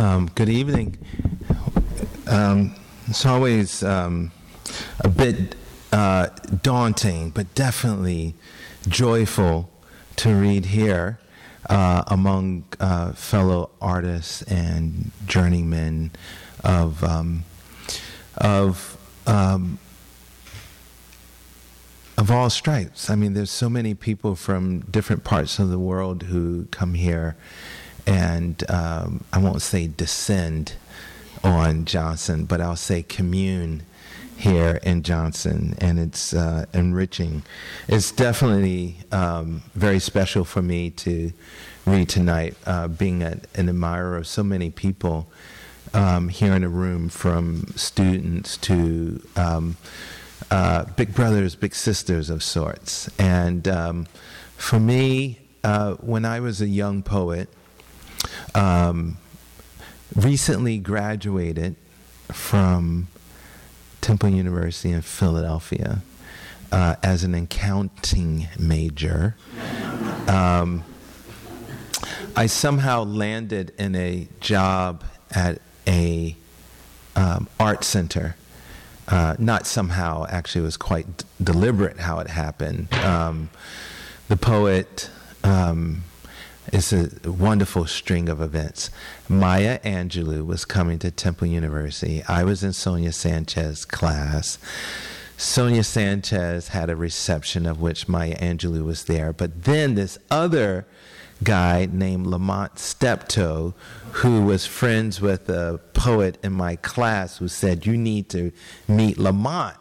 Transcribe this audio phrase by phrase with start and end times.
[0.00, 0.96] Um, good evening.
[2.26, 2.74] Um,
[3.06, 4.32] it's always um,
[5.00, 5.56] a bit
[5.92, 6.28] uh,
[6.62, 8.34] daunting, but definitely
[8.88, 9.68] joyful
[10.16, 11.18] to read here
[11.68, 16.12] uh, among uh, fellow artists and journeymen
[16.64, 17.44] of um,
[18.38, 18.96] of
[19.26, 19.78] um,
[22.16, 23.10] of all stripes.
[23.10, 27.36] I mean, there's so many people from different parts of the world who come here
[28.10, 30.74] and um, I won't say descend
[31.44, 33.84] on Johnson, but I'll say commune
[34.36, 37.44] here in Johnson, and it's uh, enriching.
[37.86, 41.32] It's definitely um, very special for me to
[41.86, 45.30] read tonight, uh, being a, an admirer of so many people
[45.94, 49.76] um, here in the room, from students to um,
[50.50, 53.08] uh, big brothers, big sisters of sorts.
[53.20, 54.06] And um,
[54.56, 57.48] for me, uh, when I was a young poet,
[58.54, 59.16] um,
[60.14, 61.76] recently graduated
[62.32, 63.08] from
[64.00, 66.02] Temple University in Philadelphia
[66.72, 69.36] uh, as an accounting major.
[70.28, 70.84] Um,
[72.36, 76.36] I somehow landed in a job at a
[77.16, 78.36] um, art center.
[79.08, 82.92] Uh, not somehow, actually, it was quite d- deliberate how it happened.
[82.94, 83.50] Um,
[84.28, 85.10] the poet
[85.42, 86.04] um,
[86.68, 88.90] it's a wonderful string of events.
[89.28, 92.22] Maya Angelou was coming to Temple University.
[92.28, 94.58] I was in Sonia Sanchez's class.
[95.36, 99.32] Sonia Sanchez had a reception of which Maya Angelou was there.
[99.32, 100.86] But then this other
[101.42, 103.74] guy named Lamont Steptoe,
[104.12, 108.52] who was friends with a poet in my class, who said, You need to
[108.86, 109.76] meet Lamont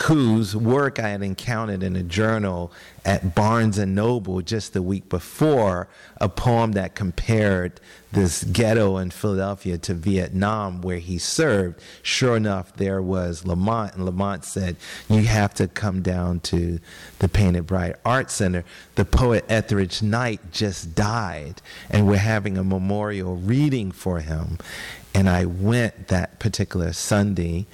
[0.00, 2.72] whose work I had encountered in a journal
[3.04, 7.80] at Barnes and Noble just the week before, a poem that compared
[8.12, 11.80] this ghetto in Philadelphia to Vietnam where he served.
[12.02, 14.76] Sure enough, there was Lamont, and Lamont said,
[15.10, 16.78] You have to come down to
[17.18, 18.64] the Painted Bride Art Center.
[18.94, 24.58] The poet Etheridge Knight just died, and we're having a memorial reading for him.
[25.14, 27.66] And I went that particular Sunday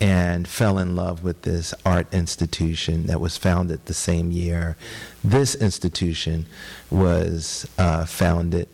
[0.00, 4.76] and fell in love with this art institution that was founded the same year.
[5.22, 6.46] This institution
[6.90, 8.68] was uh, founded.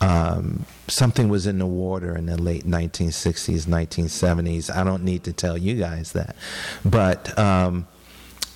[0.00, 4.74] Um, something was in the water in the late 1960s, 1970s.
[4.74, 6.36] I don't need to tell you guys that.
[6.84, 7.88] But, um,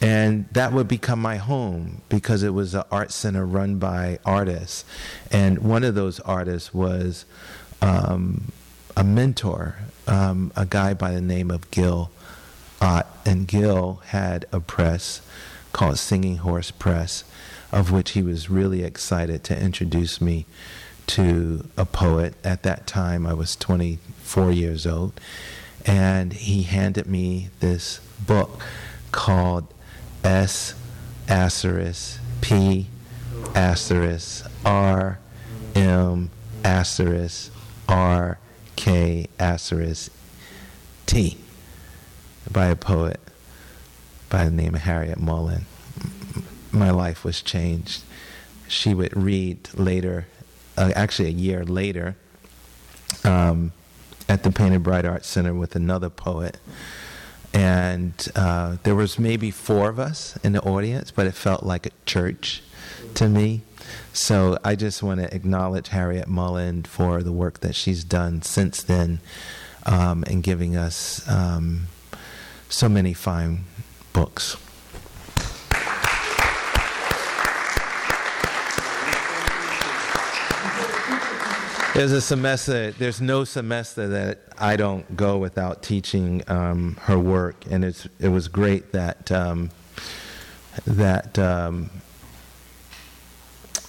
[0.01, 4.85] and that would become my home because it was an art center run by artists.
[5.33, 7.25] And one of those artists was
[7.83, 8.53] um,
[9.05, 9.77] mentor
[10.07, 12.11] um, a guy by the name of Gil
[12.81, 15.21] Ott, and Gil had a press
[15.73, 17.25] called Singing Horse Press,
[17.73, 20.47] of which he was really excited to introduce me
[21.09, 22.35] to a poet.
[22.45, 25.19] At that time, I was 24 years old,
[25.85, 28.63] and he handed me this book
[29.13, 29.67] called
[30.23, 30.75] S
[31.29, 32.89] asterisk P
[33.55, 35.19] asterisk R
[35.75, 36.31] M
[36.65, 37.53] asterisk
[37.89, 38.39] R
[38.77, 40.13] K asterisk
[41.07, 41.39] T
[42.51, 43.21] by a poet
[44.29, 45.67] by the name of Harryette Mullen.
[46.73, 48.03] My life was changed.
[48.67, 50.27] She would read later,
[50.77, 52.17] uh, actually a year later,
[53.23, 53.73] um,
[54.29, 56.59] at the Painted Bride Art Center with another poet.
[57.53, 61.87] And uh, there was maybe four of us in the audience, but it felt like
[61.87, 62.63] a church
[63.15, 63.63] to me.
[64.13, 68.83] So I just want to acknowledge Harryette Mullen for the work that she's done since
[68.83, 69.21] then
[69.87, 71.87] um, and giving us um,
[72.69, 73.65] so many fine
[74.13, 74.57] books.
[81.95, 87.65] There's a semester, there's no semester that I don't go without teaching um, her work,
[87.71, 89.71] and it's, it was great that, um,
[90.87, 91.91] that um,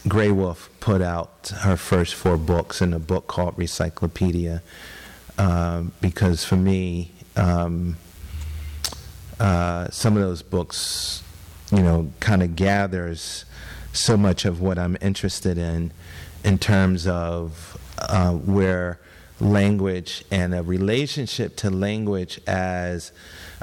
[0.08, 4.62] Graywolf put out her first four books in a book called Recyclopedia,
[5.38, 7.98] uh, because for me, um,
[9.40, 11.24] uh, some of those books,
[11.72, 13.46] you know, kind of gathers
[13.94, 15.92] so much of what I'm interested in,
[16.44, 19.00] in terms of uh, where
[19.40, 23.12] language and a relationship to language as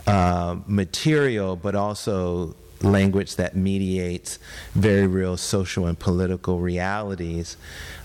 [0.07, 4.39] uh, material, but also language that mediates
[4.75, 7.57] very real social and political realities,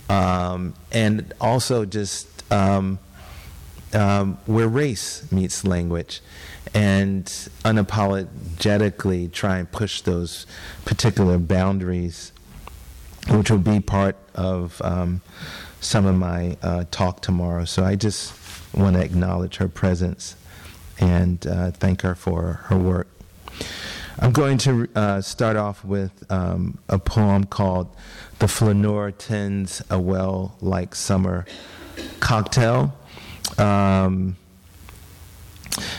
[0.10, 3.00] um, and also just um,
[3.94, 6.22] um, where race meets language,
[6.74, 7.26] and
[7.64, 10.46] unapologetically try and push those
[10.86, 12.32] particular boundaries,
[13.30, 15.22] which will be part of um,
[15.80, 17.66] some of my uh, talk tomorrow.
[17.66, 18.34] So I just
[18.74, 20.36] want to acknowledge her presence
[21.00, 23.08] and uh, thank her for her work.
[24.20, 27.96] I'm going to uh, start off with um, a poem called
[28.40, 31.46] The Flaneur Tends a Well Like Summer
[32.20, 32.98] Cocktail.
[33.60, 34.36] Um,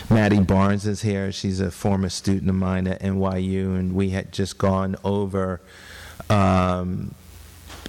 [0.09, 1.31] Maddie Barnes is here.
[1.31, 5.61] She's a former student of mine at NYU, and we had just gone over
[6.29, 7.15] um,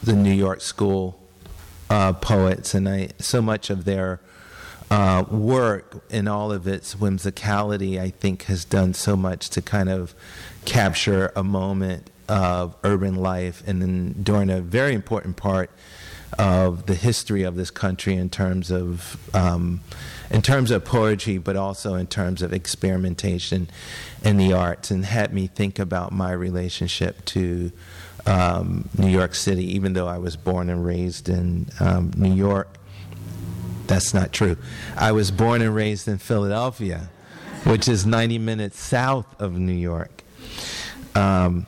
[0.01, 1.19] the New York School
[1.91, 4.21] uh, poets, and I so much of their
[4.91, 9.89] uh, work in all of its whimsicality, I think, has done so much to kind
[9.89, 10.15] of
[10.65, 15.71] capture a moment of urban life, and then during a very important part
[16.39, 19.81] of the history of this country in terms of um,
[20.31, 23.69] in terms of poetry, but also in terms of experimentation
[24.23, 27.73] in the arts, and had me think about my relationship to
[28.27, 32.77] um, New York City, even though I was born and raised in um, New York.
[33.91, 34.57] That's not true.
[34.97, 37.11] I was born and raised in Philadelphia,
[37.65, 40.23] which is 90 minutes south of New York.
[41.17, 41.67] Um,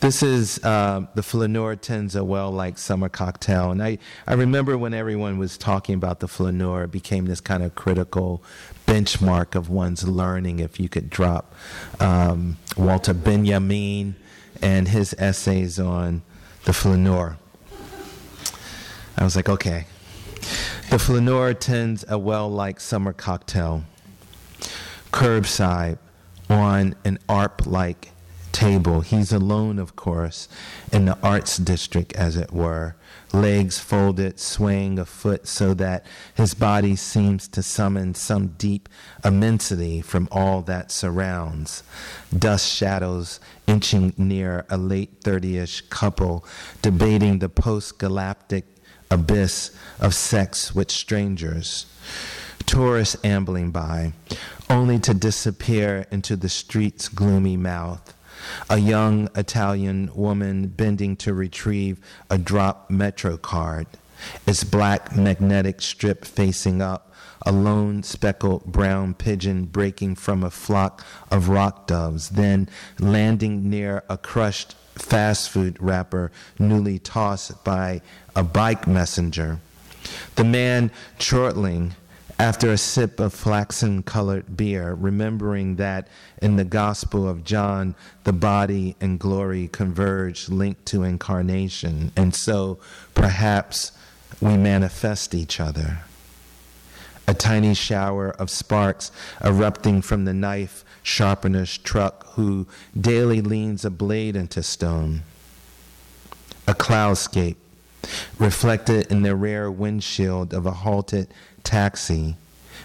[0.00, 3.70] this is uh, the Flaneur tends a well like summer cocktail.
[3.70, 7.62] And I, I remember when everyone was talking about the Flaneur, it became this kind
[7.62, 8.42] of critical
[8.88, 11.54] benchmark of one's learning if you could drop
[12.00, 14.16] um, Walter Benjamin
[14.60, 16.22] and his essays on
[16.64, 17.36] the Flaneur.
[19.16, 19.86] I was like, okay.
[20.90, 23.84] The Flaneur tends a well like summer cocktail,
[25.12, 25.98] curbside
[26.50, 28.12] on an ARP like
[28.52, 29.00] table.
[29.00, 30.48] He's alone, of course,
[30.92, 32.94] in the arts district, as it were,
[33.32, 36.04] legs folded, swaying a foot so that
[36.34, 38.88] his body seems to summon some deep
[39.24, 41.82] immensity from all that surrounds.
[42.36, 43.40] Dust shadows
[43.72, 46.44] inching near a late 30 ish couple
[46.82, 48.64] debating the post galactic
[49.10, 51.86] abyss of sex with strangers.
[52.66, 54.12] Tourists ambling by,
[54.68, 58.14] only to disappear into the street's gloomy mouth
[58.68, 61.98] a young Italian woman bending to retrieve
[62.28, 63.86] a dropped Metro card,
[64.48, 67.11] its black magnetic strip facing up,
[67.44, 72.68] a lone speckled brown pigeon breaking from a flock of rock doves, then
[72.98, 78.00] landing near a crushed fast food wrapper newly tossed by
[78.36, 79.58] a bike messenger.
[80.36, 81.94] The man chortling
[82.38, 86.08] after a sip of flaxen colored beer, remembering that
[86.40, 87.94] in the Gospel of John,
[88.24, 92.78] the body and glory converge linked to incarnation, and so
[93.14, 93.92] perhaps
[94.40, 96.00] we manifest each other.
[97.32, 99.10] A tiny shower of sparks
[99.42, 105.22] erupting from the knife sharpener's truck who daily leans a blade into stone.
[106.68, 107.56] A cloudscape
[108.38, 111.28] reflected in the rare windshield of a halted
[111.64, 112.36] taxi,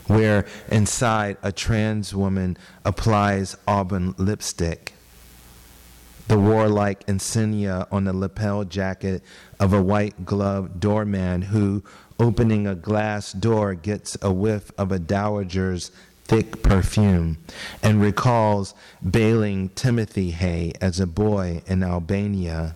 [0.06, 4.94] where inside a trans woman applies auburn lipstick.
[6.30, 9.24] The warlike insignia on the lapel jacket
[9.60, 11.84] of a white gloved doorman who,
[12.20, 15.92] opening a glass door, gets a whiff of a dowager's
[16.26, 17.38] thick perfume
[17.82, 18.74] and recalls
[19.08, 22.76] baling Timothy hay as a boy in Albania.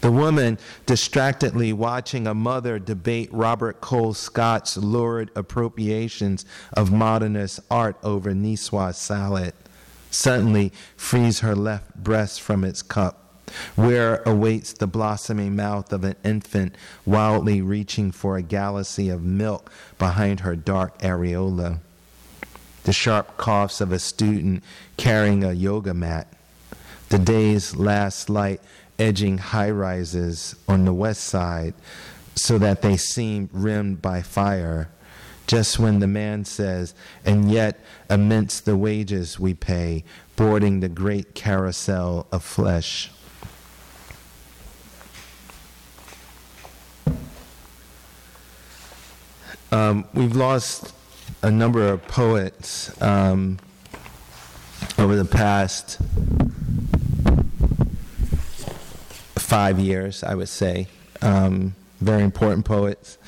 [0.00, 8.32] The woman distractedly watching a mother debate Robert Colescott's lurid appropriations of modernist art over
[8.32, 9.52] Niçoise salad
[10.10, 13.25] suddenly frees her left breast from its cup
[13.74, 16.74] where awaits the blossoming mouth of an infant
[17.04, 21.78] wildly reaching for a galaxy of milk behind her dark areola.
[22.84, 24.62] The sharp coughs of a student
[24.96, 26.28] carrying a yoga mat.
[27.08, 28.60] The day's last light
[28.98, 31.74] edging high rises on the west side
[32.34, 34.88] so that they seem rimmed by fire.
[35.46, 37.78] Just when the man says, and yet
[38.10, 43.10] amidst the wages we pay, boarding the great carousel of flesh.
[49.72, 50.94] Um, we've lost
[51.42, 53.58] a number of poets um,
[54.98, 55.98] over the past
[59.36, 60.86] five years, I would say.
[61.22, 63.18] Um, very important poets.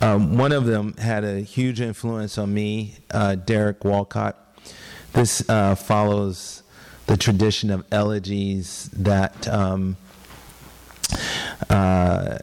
[0.00, 4.36] Um, one of them had a huge influence on me, uh, Derek Walcott.
[5.12, 6.62] This uh, follows
[7.06, 9.96] the tradition of elegies that um,
[11.68, 12.38] uh,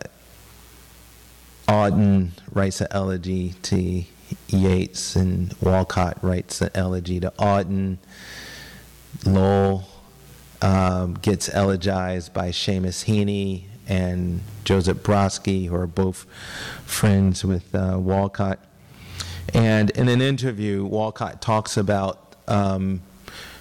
[1.70, 4.04] Auden writes an elegy to
[4.48, 7.98] Yeats, and Walcott writes an elegy to Auden.
[9.24, 9.88] Lowell
[10.64, 16.26] um, gets elegized by Seamus Heaney and Joseph Brodsky, who are both
[16.86, 18.58] friends with uh, Walcott.
[19.54, 23.02] And in an interview, Walcott talks about um,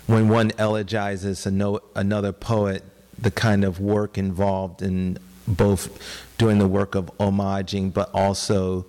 [0.07, 2.85] when one elegizes no, another poet,
[3.19, 5.19] the kind of work involved in
[5.57, 8.87] both doing the work of homaging, but also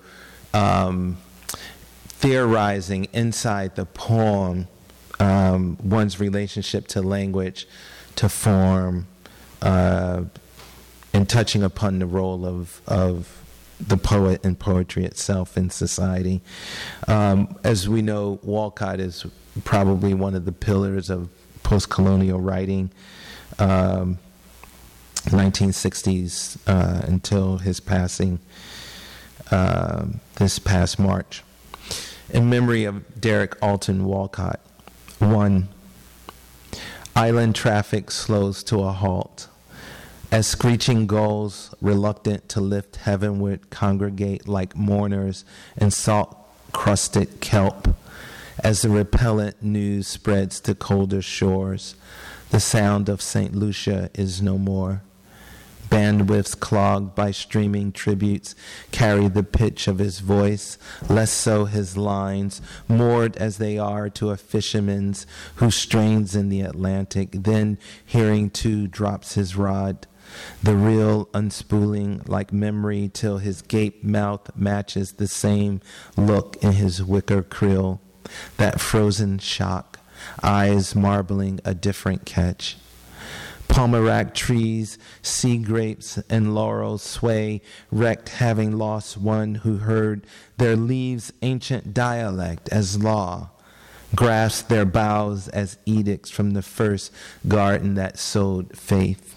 [0.54, 1.18] um,
[2.08, 4.68] theorizing inside the poem
[5.20, 7.68] um, one's relationship to language,
[8.16, 9.08] to form,
[9.62, 10.24] uh,
[11.14, 13.44] and touching upon the role of, of
[13.80, 16.42] the poet and poetry itself in society.
[17.08, 19.26] Um, as we know, Walcott is
[19.64, 21.30] probably one of the pillars of
[21.64, 22.92] post colonial writing.
[23.58, 24.20] Um,
[25.30, 28.40] 1960s uh, until his passing
[29.52, 30.06] uh,
[30.36, 31.44] this past March.
[32.30, 34.60] In memory of Derek Alton Walcott,
[35.20, 35.68] 1.
[37.16, 39.48] Island traffic slows to a halt.
[40.32, 45.44] As screeching gulls, reluctant to lift heavenward, congregate like mourners
[45.76, 46.38] in salt
[46.72, 47.96] crusted kelp.
[48.64, 51.96] As the repellent news spreads to colder shores,
[52.52, 53.56] the sound of St.
[53.56, 55.02] Lucia is no more.
[55.90, 58.56] Bandwidths clogged by streaming tributes
[58.92, 60.78] carry the pitch of his voice,
[61.10, 66.62] less so his lines, moored as they are to a fisherman's who strains in the
[66.62, 70.06] Atlantic, then, hearing too, drops his rod.
[70.62, 75.82] The reel unspooling like memory till his gape mouth matches the same
[76.16, 78.00] look in his wicker krill.
[78.58, 80.00] That frozen shock,
[80.44, 82.78] eyes marbling a different catch.
[83.70, 87.62] Pomerac trees, sea grapes, and laurels sway,
[87.92, 90.26] wrecked having lost one who heard
[90.58, 93.52] their leaves' ancient dialect as law,
[94.16, 97.14] grasped their boughs as edicts from the first
[97.48, 99.36] garden that sowed faith.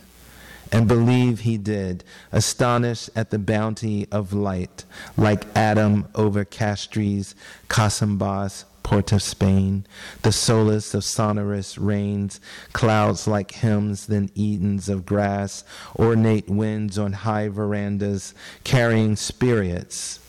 [0.72, 4.86] And believe he did, astonished at the bounty of light,
[5.18, 7.34] like Adam over Castries,
[7.68, 9.86] Casambas, port of Spain,
[10.22, 12.40] the solace of sonorous rains,
[12.72, 15.64] clouds like hymns, then Edens of grass,
[15.96, 18.34] ornate winds on high verandas,
[18.64, 20.20] carrying spirits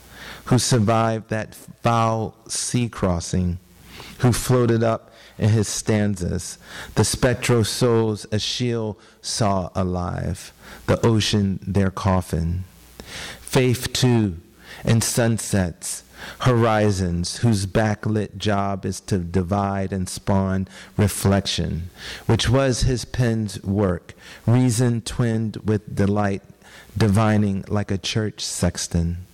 [0.45, 3.59] who survived that foul sea crossing,
[4.19, 6.57] who floated up in his stanzas,
[6.95, 10.53] the spectral souls Achille saw alive,
[10.85, 12.63] the ocean their coffin.
[13.39, 14.37] Faith too,
[14.83, 16.03] in sunsets,
[16.39, 21.89] horizons whose backlit job is to divide and spawn reflection,
[22.25, 24.13] which was his pen's work,
[24.45, 26.41] reason twinned with delight,
[26.97, 29.25] divining like a church sexton.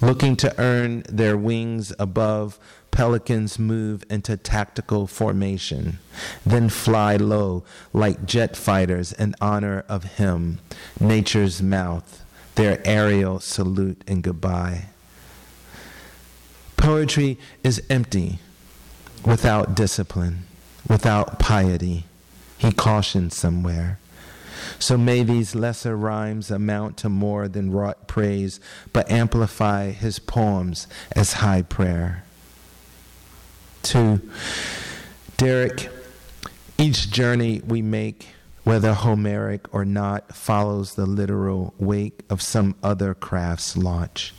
[0.00, 2.58] Looking to earn their wings above,
[2.90, 5.98] pelicans move into tactical formation,
[6.44, 10.58] then fly low like jet fighters in honor of him,
[10.98, 12.24] nature's mouth,
[12.56, 14.89] their aerial salute and goodbye.
[16.80, 18.38] Poetry is empty
[19.22, 20.44] without discipline,
[20.88, 22.06] without piety.
[22.56, 23.98] He cautions somewhere.
[24.78, 28.60] So may these lesser rhymes amount to more than wrought praise,
[28.94, 32.24] but amplify his poems as high prayer.
[33.82, 34.22] Two,
[35.36, 35.90] Derek,
[36.78, 38.28] each journey we make,
[38.64, 44.32] whether Homeric or not, follows the literal wake of some other craft's launch.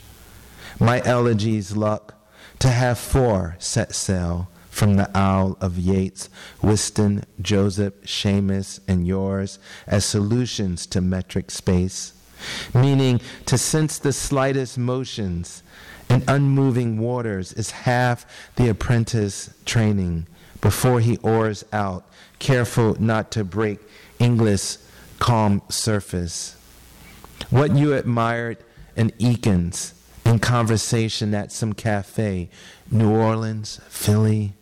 [0.80, 2.16] My elegies luck
[2.62, 6.28] to have four set sail from the Isle of Yeats,
[6.62, 12.12] Wystan, Joseph, Seamus, and yours as solutions to metric space,
[12.72, 15.64] meaning to sense the slightest motions
[16.08, 20.28] in unmoving waters is half the apprentice training
[20.60, 22.06] before he oars out,
[22.38, 23.80] careful not to break
[24.20, 24.76] English
[25.18, 26.54] calm surface.
[27.50, 28.58] What you admired
[28.94, 29.94] in Eakins
[30.32, 32.48] in conversation at some cafe,
[32.90, 34.54] New Orleans, Philly,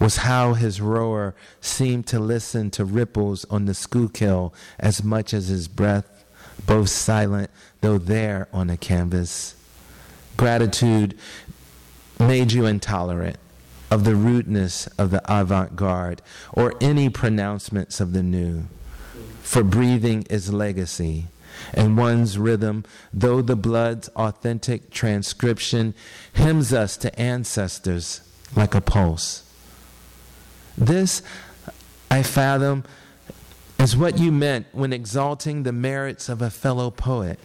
[0.00, 5.46] was how his rower seemed to listen to ripples on the Schuylkill as much as
[5.46, 6.24] his breath,
[6.66, 9.54] both silent though there on the canvas.
[10.36, 11.16] Gratitude
[12.18, 13.36] made you intolerant
[13.92, 16.20] of the rudeness of the avant garde
[16.52, 18.64] or any pronouncements of the new.
[19.42, 21.26] For breathing is legacy
[21.74, 25.94] and one's rhythm, though the blood's authentic transcription
[26.32, 28.20] hymns us to ancestors
[28.54, 29.42] like a pulse.
[30.76, 31.22] This,
[32.10, 32.84] I fathom,
[33.78, 37.38] is what you meant when exalting the merits of a fellow poet.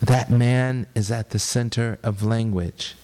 [0.00, 2.96] That man is at the center of language,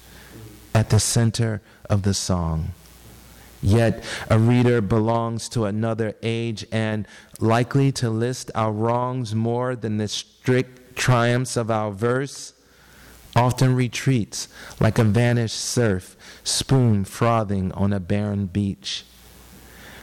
[0.75, 1.61] at the center
[1.91, 2.73] of the song.
[3.63, 7.07] Yet a reader belongs to another age and
[7.41, 12.53] likely to list our wrongs more than the strict triumphs of our verse,
[13.35, 14.49] often retreats
[14.81, 19.05] like a vanished surf, spoon frothing on a barren beach.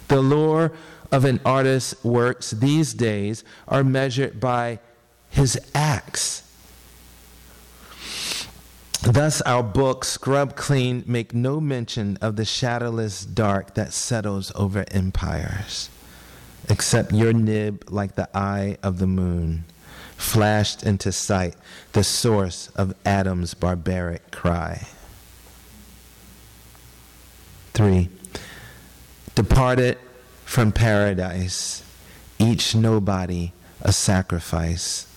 [0.07, 0.71] The lure
[1.11, 4.79] of an artist's works these days are measured by
[5.29, 6.42] his acts
[9.03, 14.85] Thus, our books, Scrub Clean, make no mention of the shadowless dark that settles over
[14.91, 15.89] empires,
[16.69, 19.65] except your nib, like the eye of the moon,
[20.15, 21.57] flashed into sight,
[21.91, 24.87] the source of Adam's barbaric cry.
[27.73, 28.07] Three,
[29.35, 29.97] departed
[30.45, 31.83] from paradise,
[32.39, 35.07] each nobody a sacrifice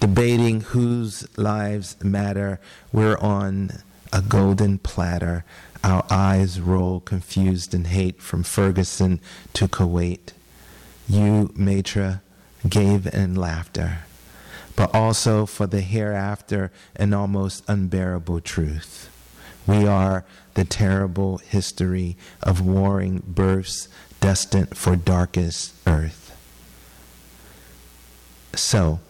[0.00, 2.60] debating whose lives matter.
[2.92, 3.70] We're on
[4.12, 5.44] a golden platter.
[5.84, 9.20] Our eyes roll confused in hate from Ferguson
[9.54, 10.32] to Kuwait.
[11.08, 12.20] You, Maitre,
[12.68, 14.00] gave in laughter,
[14.76, 19.08] but also for the hereafter an almost unbearable truth.
[19.66, 20.24] We are
[20.54, 23.88] the terrible history of warring births
[24.20, 26.24] destined for darkest earth.
[28.54, 29.00] So,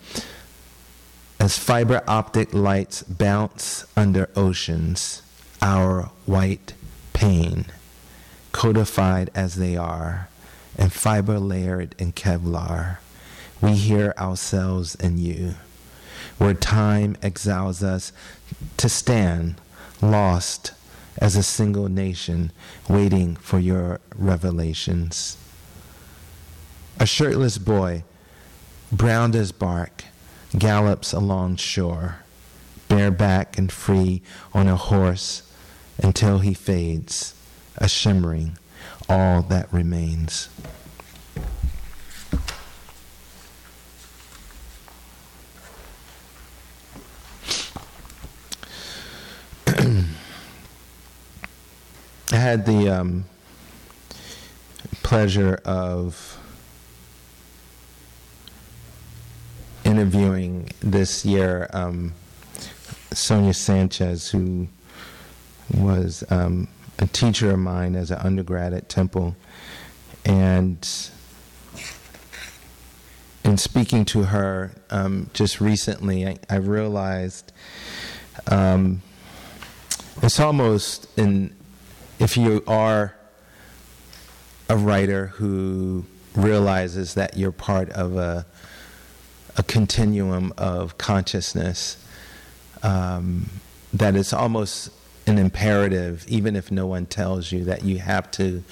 [1.41, 5.23] as fiber optic lights bounce under oceans,
[5.63, 6.75] our white
[7.13, 7.67] pain,
[8.53, 10.29] codified as they are,
[10.77, 12.99] and fiber layered in Kevlar,
[13.61, 15.55] we hear ourselves in you,
[16.39, 18.13] where time exiles us
[18.77, 19.61] to stand
[20.01, 20.73] lost
[21.21, 22.53] as a single nation,
[22.89, 25.37] waiting for your revelations.
[27.01, 28.05] A shirtless boy,
[28.93, 30.05] brown as bark,
[30.57, 32.21] gallops along shore,
[32.89, 34.23] bareback and free
[34.55, 35.43] on a horse
[36.03, 37.35] until he fades,
[37.77, 38.57] a shimmering,
[39.09, 40.49] all that remains.
[52.31, 53.25] I had the um,
[55.03, 56.39] pleasure of
[59.99, 62.15] interviewing this year um,
[63.11, 64.69] Sonia Sanchez, who
[65.75, 66.69] was um,
[67.01, 69.35] a teacher of mine as an undergrad at Temple.
[70.25, 70.89] And
[73.43, 77.51] in speaking to her um, just recently, I, I realized
[78.47, 79.03] um,
[80.23, 81.57] it's almost in,
[82.21, 83.17] if you are
[84.69, 86.05] a writer who
[86.37, 88.47] realizes that you're part of a
[89.59, 92.03] a continuum of consciousness
[92.85, 93.51] um,
[93.93, 94.91] that is almost
[95.27, 98.63] an imperative, even if no one tells you, that you have to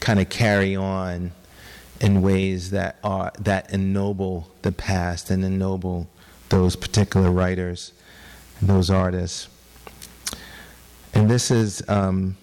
[0.00, 1.30] kind of carry on
[2.00, 6.08] in ways that are that ennoble the past and ennoble
[6.48, 7.92] those particular writers,
[8.60, 9.48] those artists.
[11.14, 12.36] And this is um,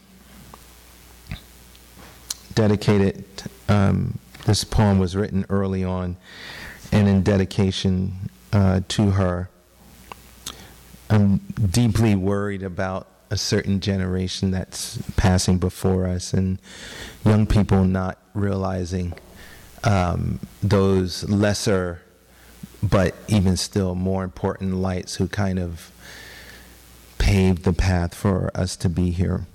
[2.55, 3.25] dedicated.
[3.67, 6.15] Um, this poem was written early on
[6.91, 9.49] and in dedication uh, to her.
[11.09, 16.59] I'm deeply worried about a certain generation that's passing before us and
[17.25, 19.13] young people not realizing
[19.83, 22.01] um, those lesser
[22.83, 25.91] but even still more important lights who kind of
[27.17, 29.45] paved the path for us to be here.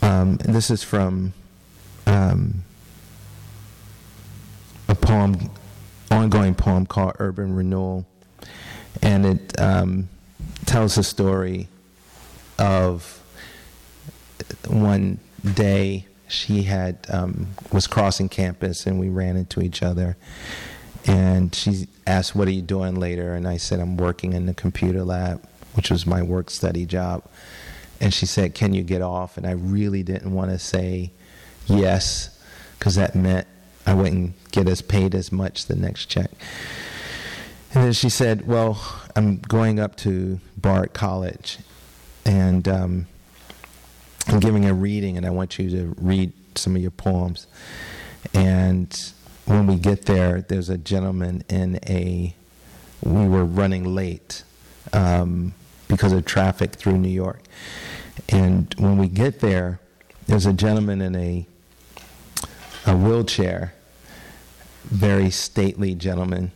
[0.00, 1.34] Um, this is from
[2.06, 2.64] um,
[5.04, 5.50] poem,
[6.10, 8.06] ongoing poem called Urban Renewal,
[9.02, 10.08] and it um,
[10.66, 11.68] tells the story
[12.58, 13.22] of
[14.68, 15.18] one
[15.54, 20.16] day she had um, was crossing campus and we ran into each other.
[21.06, 23.34] And she asked what are you doing later?
[23.34, 27.24] And i said i'm working in the computer lab which was my work study job.
[28.00, 29.36] And she said can you get off?
[29.36, 31.12] And i really didn't want to say
[31.66, 32.38] yes
[32.78, 33.46] because that meant
[33.86, 36.30] I wouldn't get as paid as much the next check.
[37.72, 38.80] And then she said, Well,
[39.14, 41.58] I'm going up to Bard College
[42.24, 43.06] and um,
[44.26, 47.46] I'm giving a reading, and I want you to read some of your poems.
[48.32, 49.12] And
[49.44, 52.34] when we get there, there's a gentleman in a,
[53.02, 54.44] we were running late
[54.94, 55.52] um,
[55.88, 57.42] because of traffic through New York.
[58.30, 59.80] And when we get there,
[60.26, 61.46] there's a gentleman in a
[62.86, 63.73] a wheelchair,
[64.84, 66.52] very stately gentleman,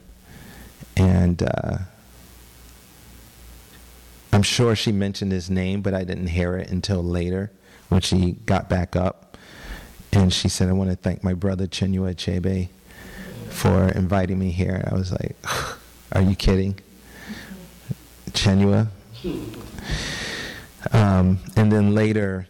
[0.97, 1.79] and uh,
[4.33, 7.51] I'm sure she mentioned his name, but I didn't hear it until later
[7.89, 9.37] when she got back up.
[10.13, 12.69] And she said, I want to thank my brother Chinua Achebe
[13.51, 14.87] for inviting me here.
[14.91, 15.37] I was like,
[16.13, 16.79] are you kidding?
[18.31, 18.89] Chinua?
[20.93, 22.47] Um, and then later,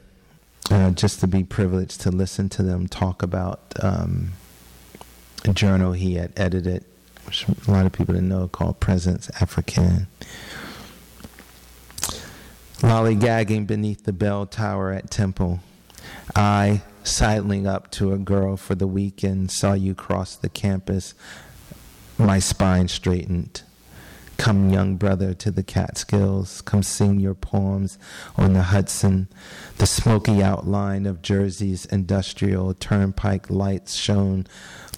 [0.70, 4.32] uh, just to be privileged to listen to them talk about um,
[5.44, 6.85] a journal he had edited,
[7.27, 10.07] which a lot of people didn't know, called Presence Africaine.
[12.81, 15.61] Lollygagging beneath the bell tower at Temple,
[16.37, 21.14] I, sidling up to a girl for the weekend, saw you cross the campus.
[22.16, 23.62] My spine straightened.
[24.37, 26.61] Come, young brother, to the Catskills.
[26.62, 27.98] Come sing your poems
[28.37, 29.27] on the Hudson.
[29.79, 34.46] The smoky outline of Jersey's industrial turnpike lights shone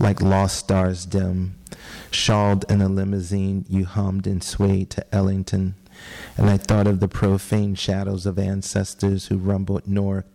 [0.01, 1.55] like lost stars dim.
[2.11, 5.77] Shawled in a limousine, you hummed and swayed to Ellington
[6.37, 10.27] and I thought of the profane shadows of ancestors who rumbled north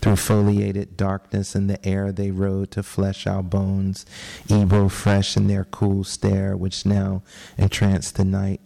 [0.00, 4.06] through foliated darkness in the air they rode to flesh our bones,
[4.50, 7.22] Ebo fresh in their cool stare, which now
[7.58, 8.60] entranced the night,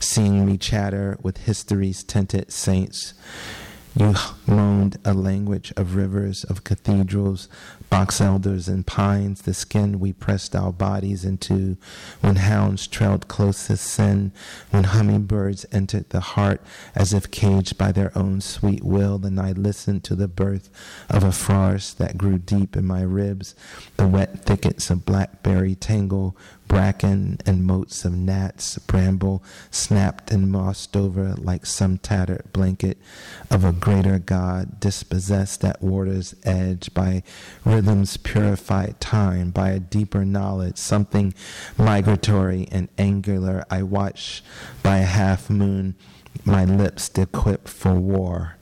[0.00, 3.14] seeing me chatter with history's tinted saints.
[3.94, 4.14] You
[4.46, 7.48] moaned a language of rivers, of cathedrals,
[7.90, 11.76] box elders and pines, the skin we pressed our bodies into,
[12.22, 14.32] when hounds trailed close closest sin,
[14.70, 16.62] when hummingbirds entered the heart
[16.94, 20.70] as if caged by their own sweet will, and I listened to the birth
[21.10, 23.54] of a forest that grew deep in my ribs,
[23.98, 26.34] the wet thickets of blackberry tangle
[26.72, 32.96] bracken and motes of gnats, bramble snapped and mossed over like some tattered blanket
[33.50, 37.24] of a greater God dispossessed at water's edge by
[37.62, 41.34] rhythms purified time, by a deeper knowledge, something
[41.76, 43.66] migratory and angular.
[43.68, 44.42] I watch
[44.82, 45.94] by a half moon,
[46.46, 48.56] my lips equipped for war.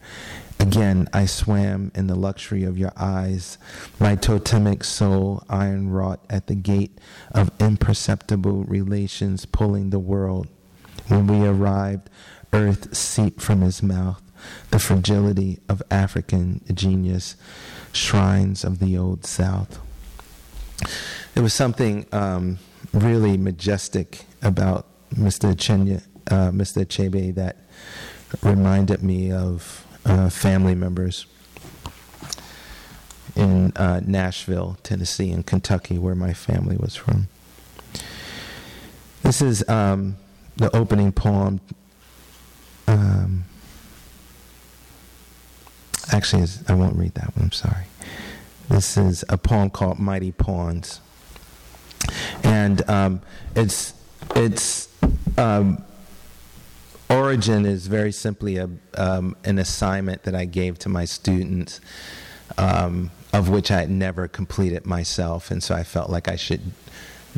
[0.60, 3.56] Again, I swam in the luxury of your eyes,
[3.98, 6.98] my totemic soul iron wrought at the gate
[7.32, 10.48] of imperceptible relations pulling the world.
[11.08, 12.10] When we arrived,
[12.52, 14.20] earth seeped from his mouth,
[14.70, 17.36] the fragility of African genius,
[17.92, 19.80] shrines of the old South.
[21.32, 22.58] There was something um,
[22.92, 25.54] really majestic about Mr.
[25.54, 26.84] Chenya, uh, Mr.
[26.84, 27.56] Chebe that
[28.42, 31.26] reminded me of uh, family members
[33.36, 37.28] in uh, Nashville, Tennessee, and Kentucky, where my family was from.
[39.22, 40.16] This is um,
[40.56, 41.60] the opening poem.
[42.88, 43.44] Um,
[46.12, 47.84] actually, I won't read that one, I'm sorry.
[48.68, 51.00] This is a poem called Mighty Pawns.
[52.42, 53.20] And um,
[53.54, 53.94] it's,
[54.34, 54.88] it's
[55.38, 55.84] um,
[57.10, 61.80] Origin is very simply a, um, an assignment that I gave to my students,
[62.56, 66.60] um, of which I had never completed myself, and so I felt like I should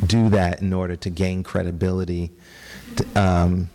[0.05, 2.31] do that in order to gain credibility
[2.97, 3.69] to, um,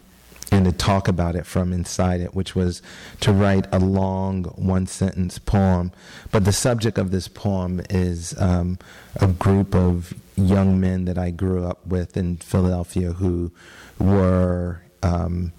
[0.53, 2.81] and to talk about it from inside it, which was
[3.21, 5.91] to write a long one sentence poem.
[6.31, 8.79] But the subject of this poem is um,
[9.17, 13.51] a group of young men that I grew up with in Philadelphia who
[13.99, 15.53] were um,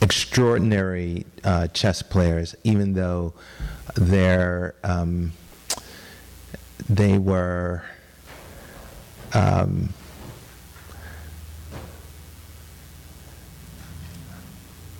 [0.00, 3.34] extraordinary uh, chess players, even though
[3.94, 5.32] they're um,
[6.88, 7.82] they were
[9.32, 9.92] um,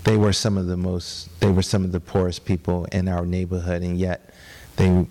[0.05, 3.25] they were some of the most they were some of the poorest people in our
[3.25, 4.33] neighborhood, and yet
[4.77, 5.07] they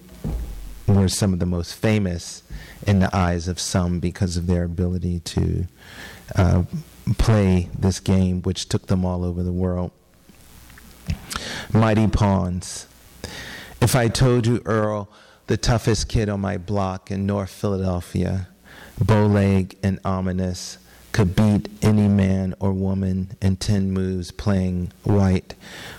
[0.87, 2.43] were some of the most famous
[2.87, 5.65] in the eyes of some because of their ability to
[6.35, 6.63] uh,
[7.17, 9.91] play this game, which took them all over the world.
[11.73, 12.87] Mighty Pawns.
[13.81, 15.09] If I told you Earl,
[15.47, 18.49] the toughest kid on my block in North Philadelphia,
[19.01, 20.77] bowleg and ominous,
[21.11, 25.55] could beat any man or woman in 10 moves playing white,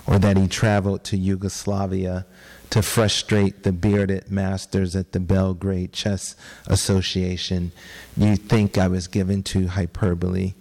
[0.06, 2.26] or that he traveled to Yugoslavia
[2.70, 6.36] to frustrate the bearded masters at the Belgrade Chess
[6.68, 7.72] Association,
[8.16, 10.54] you'd think I was given to hyperbole.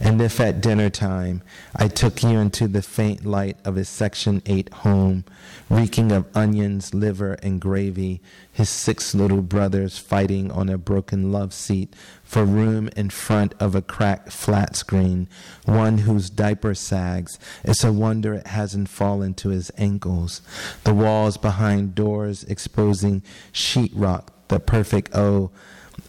[0.00, 1.42] And if at dinner time
[1.76, 5.24] I took you into the faint light of his Section 8 home,
[5.70, 8.20] reeking of onions, liver, and gravy,
[8.52, 11.94] his six little brothers fighting on a broken love seat
[12.24, 15.28] for room in front of a cracked flat screen,
[15.64, 17.38] one whose diaper sags.
[17.62, 20.42] It's a wonder it hasn't fallen to his ankles.
[20.84, 23.22] The walls behind doors exposing
[23.52, 25.50] sheetrock, the perfect O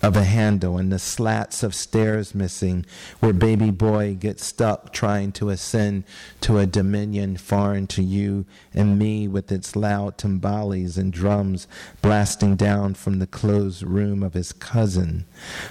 [0.03, 2.85] of a handle and the slats of stairs missing
[3.21, 6.03] where baby boy gets stuck trying to ascend
[6.41, 11.67] to a dominion foreign to you and me with its loud timbales and drums
[12.01, 15.25] blasting down from the closed room of his cousin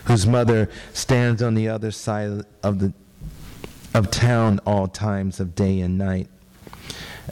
[0.06, 2.92] whose mother stands on the other side of the
[3.92, 6.26] of town all times of day and night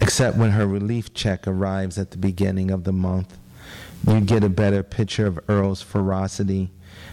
[0.02, 3.36] except when her relief check arrives at the beginning of the month.
[4.06, 6.70] You get a better picture of Earl's ferocity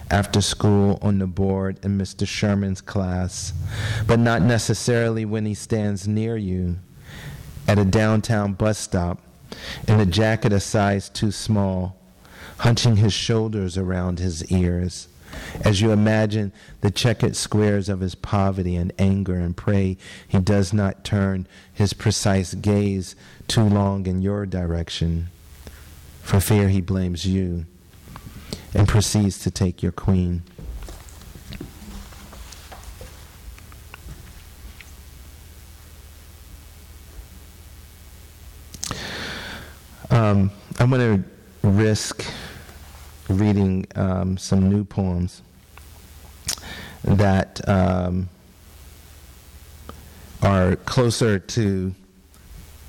[0.09, 2.27] after school on the board in Mr.
[2.27, 3.53] Sherman's class,
[4.05, 6.77] but not necessarily when he stands near you
[7.67, 9.19] at a downtown bus stop
[9.87, 11.97] in a jacket a size too small,
[12.59, 15.07] hunching his shoulders around his ears.
[15.61, 20.71] As you imagine the checkered squares of his poverty and anger and pray he does
[20.71, 23.15] not turn his precise gaze
[23.47, 25.27] too long in your direction
[26.21, 27.65] for fear he blames you
[28.73, 30.43] and proceeds to take your queen.
[40.09, 42.25] Um, I'm going to risk
[43.29, 45.41] reading um, some new poems
[47.03, 48.29] that um,
[50.41, 51.93] are closer to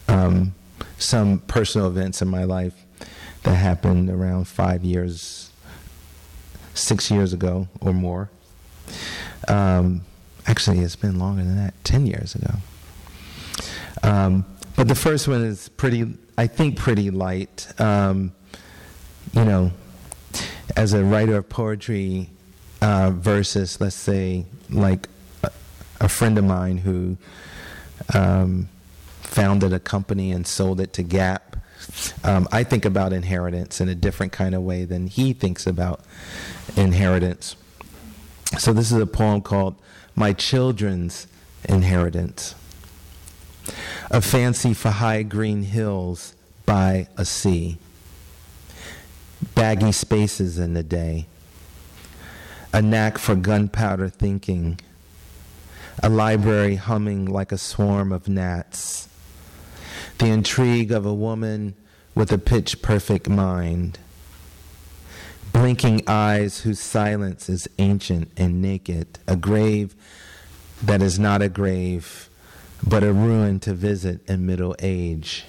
[0.09, 0.55] um,
[0.99, 2.85] some personal events in my life
[3.43, 5.48] that happened around five years,
[6.79, 8.31] six years ago or more.
[9.49, 10.03] Um,
[10.47, 12.55] actually, it's been longer than that, 10 years ago.
[14.03, 14.45] Um,
[14.77, 17.69] but the first one is pretty, I think, pretty light.
[17.81, 18.33] Um,
[19.33, 19.73] you know,
[20.77, 22.31] as a writer of poetry
[22.81, 25.09] uh, versus, let's say, like
[25.43, 25.51] a,
[26.01, 27.17] a friend of mine who
[28.15, 28.69] um,
[29.21, 31.48] founded a company and sold it to Gap
[32.25, 36.01] um, I think about inheritance in a different kind of way than he thinks about
[36.77, 37.57] inheritance.
[38.59, 39.77] So this is a poem called
[40.15, 41.27] My Children's
[41.69, 42.55] Inheritance.
[44.11, 46.35] A fancy for high green hills
[46.65, 47.79] by a sea.
[49.55, 51.27] Baggy spaces in the day.
[52.73, 54.81] A knack for gunpowder thinking.
[56.03, 59.09] A library humming like a swarm of gnats
[60.19, 61.75] the intrigue of a woman
[62.19, 63.97] with a pitch perfect mind,
[65.53, 69.95] blinking eyes whose silence is ancient and naked, a grave
[70.83, 72.29] that is not a grave,
[72.85, 75.45] but a ruin to visit in middle age.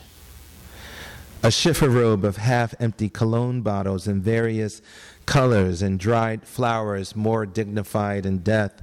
[1.41, 1.51] A
[1.82, 4.79] robe of half empty cologne bottles in various
[5.25, 8.79] colors and dried flowers more dignified in death,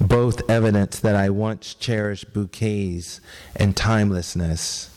[0.00, 3.20] both evidence that I once cherished bouquets
[3.54, 4.94] and timelessness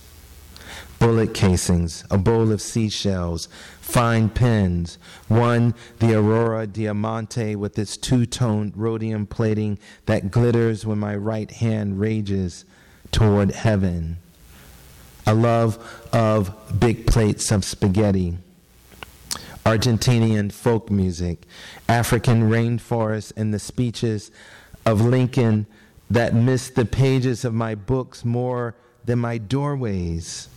[1.01, 8.23] bullet casings, a bowl of seashells, fine pins, one, the Aurora Diamante with its two
[8.27, 12.65] toned rhodium plating that glitters when my right hand rages
[13.11, 14.17] toward heaven,
[15.25, 15.79] a love
[16.13, 18.37] of big plates of spaghetti.
[19.65, 21.47] Argentinian folk music,
[21.89, 24.29] African rainforests, and the speeches
[24.85, 25.65] of Lincoln
[26.11, 30.47] that missed the pages of my books more than my doorways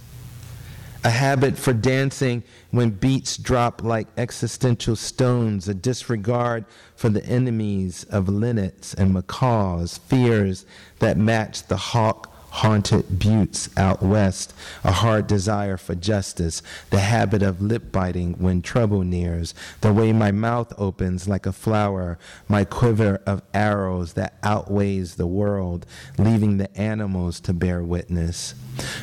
[1.04, 6.64] a habit for dancing when beats drop like existential stones, a disregard
[6.96, 10.64] for the enemies of linnets and macaws, fears
[11.00, 17.42] that match the hawk haunted buttes out west, a hard desire for justice, the habit
[17.42, 22.64] of lip biting when trouble nears, the way my mouth opens like a flower, my
[22.64, 25.84] quiver of arrows that outweighs the world,
[26.16, 28.54] leaving the animals to bear witness,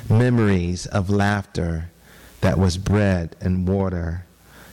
[0.09, 1.91] memories of laughter
[2.39, 4.25] that was bread and water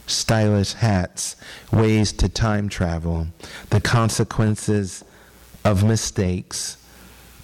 [0.06, 1.36] stylish hats,
[1.70, 3.26] ways to time travel,
[3.68, 5.04] the consequences
[5.64, 6.78] of mistakes,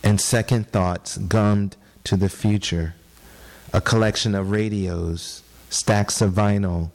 [0.04, 2.94] and second thoughts gummed to the future,
[3.72, 6.90] a collection of radios, stacks of vinyl,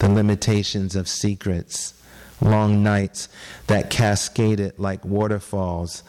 [0.00, 1.94] the limitations of secrets,
[2.40, 3.28] long nights
[3.68, 6.02] that cascaded like waterfalls.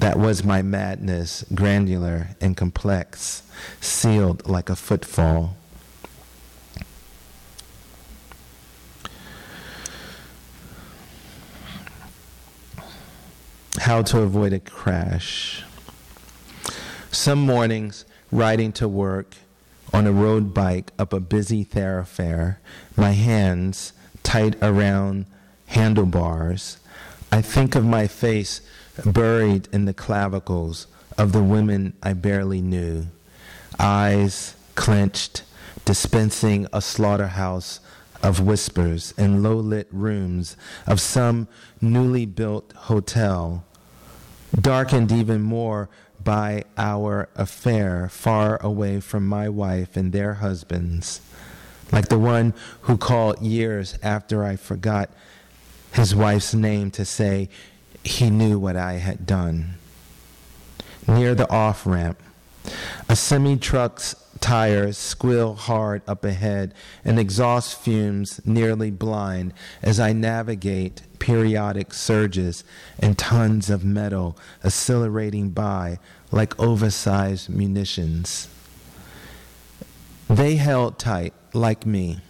[0.00, 3.42] That was my madness, granular and complex,
[3.80, 5.56] sealed like a footfall.
[13.78, 15.62] How to avoid a crash.
[17.12, 19.36] Some mornings, riding to work
[19.92, 22.60] on a road bike up a busy thoroughfare,
[22.96, 25.26] my hands tight around
[25.66, 26.78] handlebars,
[27.32, 28.60] I think of my face
[29.06, 33.06] buried in the clavicles of the women I barely knew,
[33.78, 35.44] eyes clenched,
[35.84, 37.78] dispensing a slaughterhouse
[38.22, 40.56] of whispers in low lit rooms
[40.86, 41.48] of some
[41.80, 43.64] newly built hotel,
[44.54, 45.88] darkened even more
[46.22, 51.20] by our affair far away from my wife and their husbands,
[51.92, 52.52] like the one
[52.82, 55.10] who called years after I forgot
[55.92, 57.48] his wife's name to say
[58.04, 59.74] he knew what I had done.
[61.08, 62.20] Near the off ramp,
[63.08, 66.74] a semi truck's tires squeal hard up ahead,
[67.04, 72.64] and exhaust fumes nearly blind as I navigate periodic surges
[72.98, 75.98] and tons of metal accelerating by
[76.32, 78.48] like oversized munitions.
[80.28, 82.20] They held tight, like me,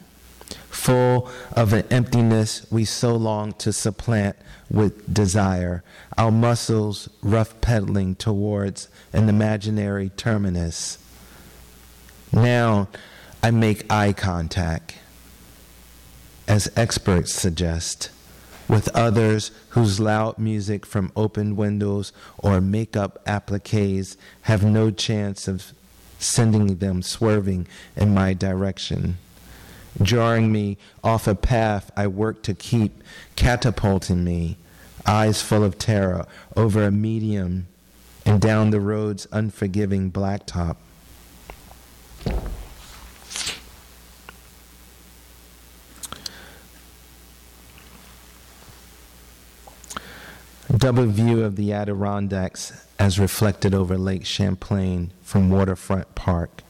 [0.71, 4.37] full of an emptiness we so long to supplant
[4.71, 5.83] with desire,
[6.17, 10.97] our muscles rough pedaling towards an imaginary terminus.
[12.33, 12.89] Now
[13.43, 14.97] I make eye contact,
[16.47, 18.11] as experts suggest,
[18.69, 25.73] with others whose loud music from open windows or makeup appliques have no chance of
[26.21, 27.67] sending them swerving
[27.97, 29.19] in my direction,
[30.01, 33.03] jarring me off a path I work to keep,
[33.35, 34.57] catapulting me,
[35.05, 37.67] eyes full of terror, over a medium
[38.25, 40.77] and down the road's unforgiving blacktop.
[50.77, 56.63] Double view of the Adirondacks as reflected over Lake Champlain from Waterfront Park.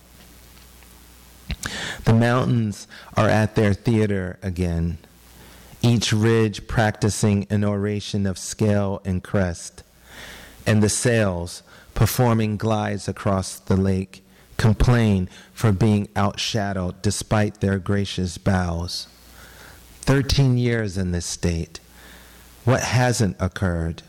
[2.04, 4.98] The mountains are at their theater again,
[5.82, 9.82] each ridge practicing an oration of scale and crest,
[10.66, 11.62] and the sails
[11.94, 14.24] performing glides across the lake
[14.60, 19.08] complain for being outshadowed despite their gracious bows.
[20.02, 21.80] Thirteen years in this state.
[22.66, 24.02] What hasn't occurred?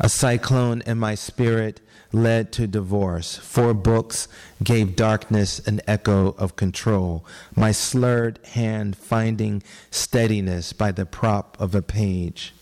[0.00, 1.80] A cyclone in my spirit
[2.12, 3.36] led to divorce.
[3.36, 4.26] Four books
[4.60, 7.24] gave darkness an echo of control.
[7.54, 12.52] My slurred hand finding steadiness by the prop of a page.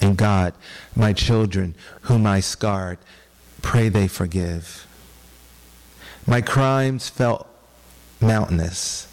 [0.00, 0.54] And God,
[0.94, 2.98] my children, whom I scarred,
[3.60, 4.86] pray they forgive.
[6.26, 7.48] My crimes felt
[8.20, 9.08] mountainous,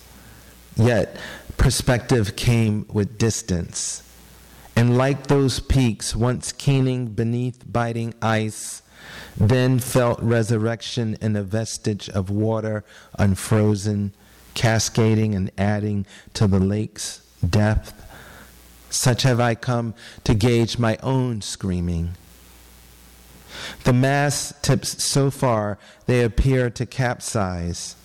[0.76, 1.18] yet
[1.58, 4.04] perspective came with distance.
[4.76, 8.82] And like those peaks once keening beneath biting ice,
[9.36, 12.86] then felt resurrection in a vestige of water
[13.18, 14.14] unfrozen,
[14.54, 17.94] cascading and adding to the lake's depth.
[18.92, 19.96] Such have I come
[20.26, 22.16] to gauge my own screaming
[23.84, 27.96] the mast tips so far they appear to capsize,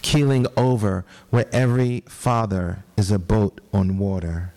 [0.00, 4.52] keeling over where every father is a boat on water.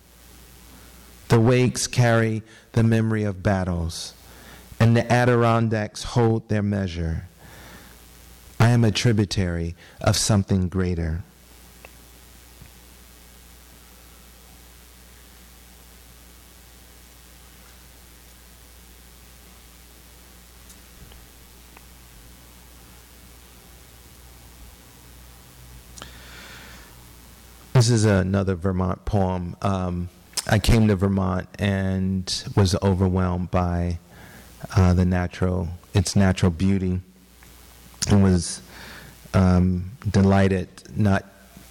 [1.28, 4.14] The wakes carry the memory of battles,
[4.80, 7.28] and the Adirondacks hold their measure.
[8.60, 11.24] I am a tributary of something greater.
[27.86, 29.56] This is another Vermont poem.
[29.62, 30.10] Um,
[30.48, 34.00] I came to Vermont and was overwhelmed by
[34.76, 37.02] uh, the natural, its natural beauty,
[38.10, 38.64] and was
[39.36, 41.26] um, delighted not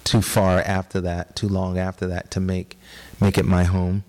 [0.05, 2.77] too far after that, too long after that, to make
[3.19, 4.05] make it my home.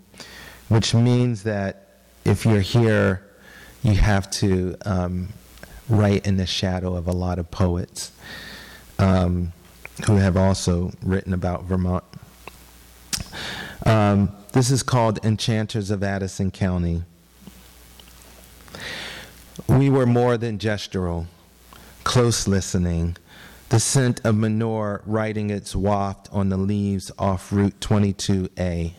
[0.69, 1.89] Which means that
[2.25, 3.27] if you're here,
[3.83, 5.31] you have to um,
[5.89, 8.13] write in the shadow of a lot of poets.
[9.01, 9.53] Um,
[10.05, 12.05] who have also written about Vermont.
[13.85, 17.03] Um, this is called Enchanters of Addison County.
[19.69, 21.27] We were more than gestural,
[22.05, 23.17] close listening,
[23.69, 28.93] the scent of manure riding its waft on the leaves off Route 22A.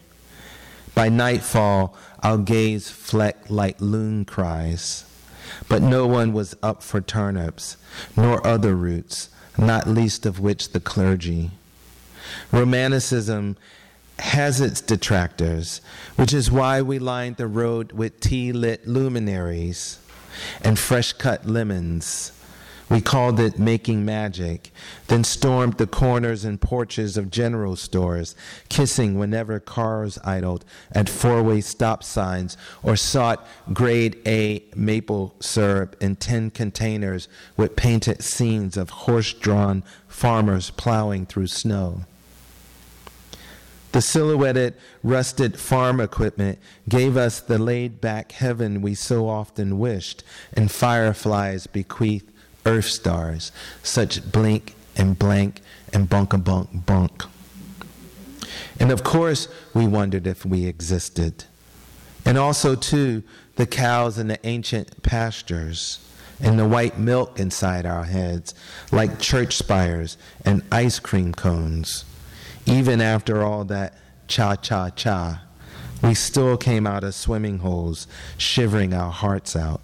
[0.94, 5.06] By nightfall, our gaze flecked like loon cries,
[5.70, 7.78] but no one was up for turnips,
[8.16, 11.52] nor other roots, not least of which the clergy.
[12.52, 13.58] Romanticism
[14.20, 15.82] has its detractors,
[16.16, 20.00] which is why we lined the road with tea lit luminaries
[20.62, 22.32] and fresh cut lemons
[22.90, 24.72] we called it making magic,
[25.08, 28.36] then stormed the corners and porches of general stores,
[28.70, 35.96] kissing whenever cars idled at four way stop signs, or sought grade A maple syrup
[36.02, 37.28] in tin containers
[37.58, 42.02] with painted scenes of horse drawn farmers plowing through snow.
[43.92, 50.24] The silhouetted, rusted farm equipment gave us the laid back heaven we so often wished,
[50.54, 52.32] and fireflies bequeath
[52.68, 53.52] earth stars,
[53.82, 55.62] such blink and blank
[55.94, 57.24] and bunk a bunk bunk.
[58.80, 61.46] And of course, we wondered if we existed.
[62.26, 63.24] And also, too,
[63.56, 66.00] the cows in the ancient pastures
[66.40, 68.54] and the white milk inside our heads,
[68.92, 72.06] like church spires and ice cream cones.
[72.66, 73.98] Even after all that
[74.28, 75.42] cha cha cha,
[76.04, 78.08] we still came out of swimming holes,
[78.38, 79.82] shivering our hearts out.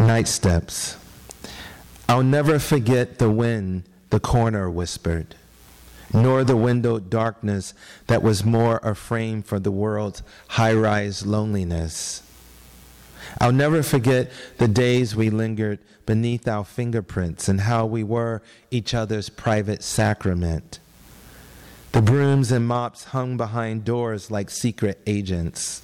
[0.00, 0.96] Night steps.
[2.08, 5.34] I'll never forget the wind the corner whispered,
[6.10, 7.74] nor the window darkness
[8.06, 12.22] that was more a frame for the world's high rise loneliness.
[13.42, 18.40] I'll never forget the days we lingered beneath our fingerprints and how we were
[18.70, 20.78] each other's private sacrament.
[21.92, 25.82] The brooms and mops hung behind doors like secret agents.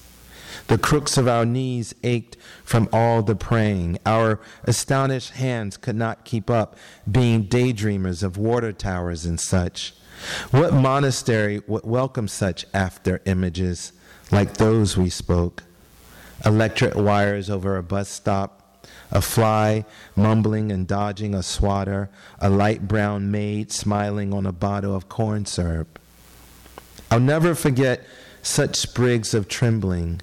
[0.69, 3.99] The crooks of our knees ached from all the praying.
[4.07, 6.77] Our astonished hands could not keep up,
[7.11, 9.95] being daydreamers of water towers and such.
[10.51, 13.93] What monastery would welcome such after images
[14.31, 15.63] like those we spoke?
[16.45, 19.85] electric wires over a bus stop, a fly
[20.15, 25.47] mumbling and dodging a swatter, a light brown maid smiling on a bottle of corn
[25.47, 25.99] syrup.
[27.11, 28.05] I'll never forget
[28.43, 30.21] such sprigs of trembling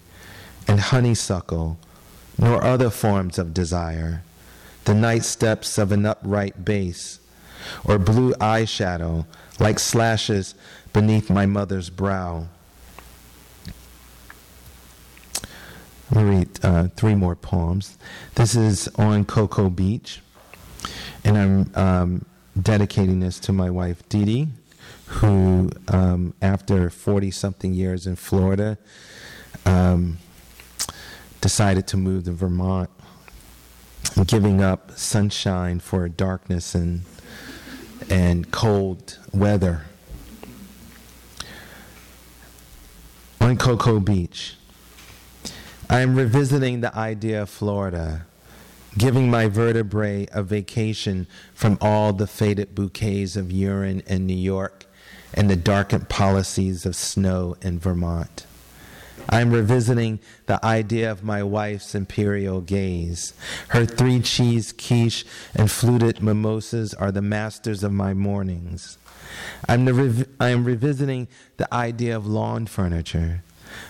[0.68, 1.78] and honeysuckle,
[2.38, 4.24] nor other forms of desire,
[4.86, 7.20] the night steps of an upright bass,
[7.86, 9.26] or blue eyeshadow
[9.60, 10.56] like slashes
[10.92, 12.48] beneath my mother's brow.
[16.12, 17.98] Let me read uh, three more poems.
[18.36, 20.22] This is on Cocoa Beach,
[21.24, 22.26] and I'm um,
[22.62, 24.50] dedicating this to my wife Dee,
[25.08, 28.78] who, um, after 40 something years in Florida,
[29.66, 30.18] um,
[31.44, 32.90] decided to move to Vermont,
[34.28, 37.02] giving up sunshine for darkness and,
[38.10, 39.82] and cold weather.
[43.42, 44.56] On Cocoa Beach.
[45.90, 48.26] I am revisiting the idea of Florida,
[48.98, 54.86] giving my vertebrae a vacation from all the faded bouquets of urine in New York
[55.34, 58.46] and the darkened policies of snow in Vermont.
[59.30, 63.34] I am revisiting the idea of my wife's imperial gaze.
[63.70, 68.98] Her three cheese quiche and fluted mimosas are the masters of my mornings.
[69.68, 73.44] I'm, rev- I am revisiting the idea of lawn furniture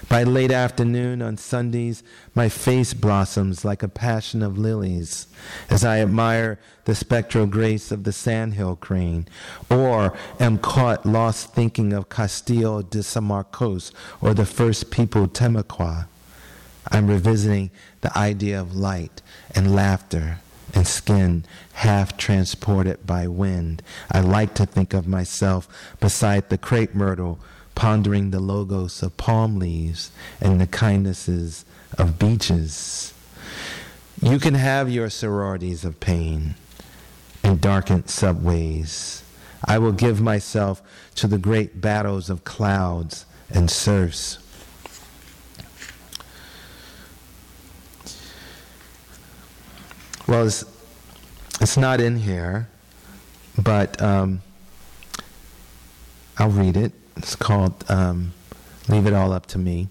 [0.10, 2.04] by late afternoon on Sundays,
[2.36, 5.28] my face blossoms like a passion of lilies
[5.70, 9.28] as I admire the spectral grace of the sandhill crane,
[9.70, 16.08] or am caught lost thinking of Castillo de San Marcos or the first people Timucua.
[16.92, 17.72] I'm revisiting
[18.02, 19.22] the idea of light
[19.56, 20.40] and laughter
[20.74, 23.82] and skin half transported by wind.
[24.12, 25.68] I like to think of myself
[26.00, 27.40] beside the crepe myrtle
[27.76, 31.66] pondering the logos of palm leaves and the kindnesses
[31.98, 33.14] of beaches.
[34.22, 36.56] You can have your sororities of pain
[37.44, 39.24] and darkened subways.
[39.66, 40.82] I will give myself
[41.16, 44.40] to the great battles of clouds and surfs.
[50.28, 50.64] Well, it's,
[51.60, 52.70] it's not in here,
[53.62, 54.42] but um,
[56.38, 56.94] I'll read it.
[57.16, 58.34] It's called um,
[58.88, 59.88] Leave It All Up to Me.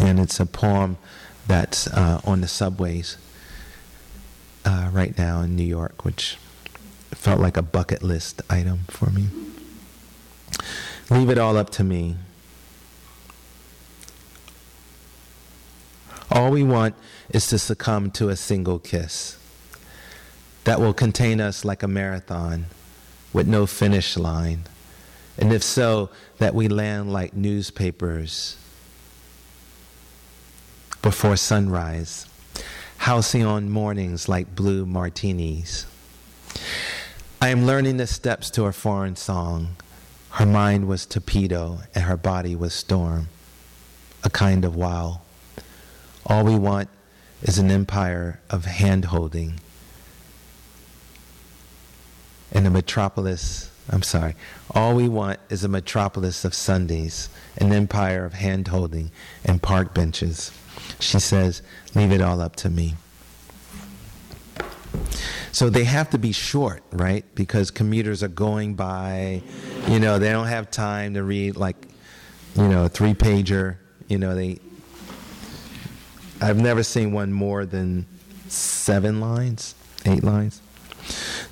[0.00, 0.98] And it's a poem
[1.46, 3.16] that's uh, on the subways
[4.64, 6.36] uh, right now in New York, which
[7.10, 9.28] felt like a bucket list item for me.
[11.10, 12.16] Leave it all up to me.
[16.30, 16.94] All we want
[17.30, 19.38] is to succumb to a single kiss
[20.64, 22.66] that will contain us like a marathon
[23.32, 24.64] with no finish line
[25.38, 28.56] and if so, that we land like newspapers
[31.00, 32.26] before sunrise,
[32.98, 35.86] halcyon mornings like blue martinis.
[37.40, 39.76] I am learning the steps to a foreign song.
[40.30, 43.28] Her mind was torpedo and her body was storm,
[44.24, 45.20] a kind of wow.
[46.26, 46.88] All we want
[47.42, 49.60] is an empire of hand holding
[52.50, 54.34] and a metropolis I'm sorry.
[54.72, 59.10] All we want is a metropolis of Sundays, an empire of hand holding
[59.44, 60.52] and park benches.
[61.00, 61.62] She says,
[61.94, 62.94] Leave it all up to me.
[65.52, 67.24] So they have to be short, right?
[67.34, 69.42] Because commuters are going by,
[69.88, 71.76] you know, they don't have time to read like,
[72.54, 73.76] you know, a three pager.
[74.08, 74.60] You know, they.
[76.40, 78.06] I've never seen one more than
[78.48, 79.74] seven lines,
[80.06, 80.62] eight lines.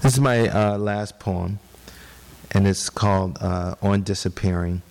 [0.03, 1.59] This is my uh, last poem,
[2.53, 4.82] and it's called uh, On Disappearing.